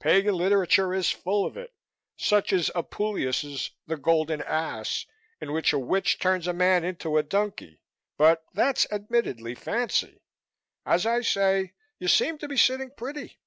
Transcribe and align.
Pagan 0.00 0.34
literature 0.34 0.92
is 0.92 1.08
full 1.10 1.46
of 1.46 1.56
it, 1.56 1.72
such 2.18 2.52
as 2.52 2.70
Apuleius' 2.74 3.70
'The 3.86 3.96
Golden 3.96 4.42
Ass', 4.42 5.06
in 5.40 5.50
which 5.50 5.72
a 5.72 5.78
witch 5.78 6.18
turns 6.18 6.46
a 6.46 6.52
man 6.52 6.84
into 6.84 7.16
a 7.16 7.22
donkey, 7.22 7.80
but 8.18 8.44
that's 8.52 8.86
admittedly 8.92 9.54
fancy. 9.54 10.20
As 10.84 11.06
I 11.06 11.22
say, 11.22 11.72
you 11.98 12.06
seem 12.06 12.36
to 12.36 12.48
be 12.48 12.58
sitting 12.58 12.90
pretty. 12.98 13.38